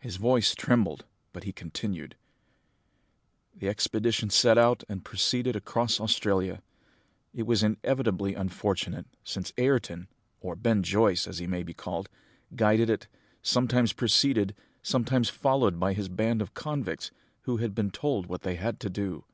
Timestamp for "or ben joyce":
10.40-11.26